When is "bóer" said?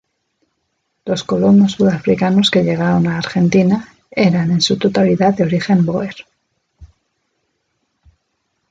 5.85-6.15